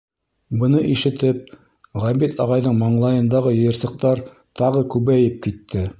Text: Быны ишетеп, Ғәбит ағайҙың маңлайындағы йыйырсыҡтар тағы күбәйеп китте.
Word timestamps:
Быны 0.61 0.79
ишетеп, 0.93 1.51
Ғәбит 2.05 2.41
ағайҙың 2.45 2.79
маңлайындағы 2.81 3.55
йыйырсыҡтар 3.59 4.27
тағы 4.63 4.87
күбәйеп 4.95 5.41
китте. 5.49 5.89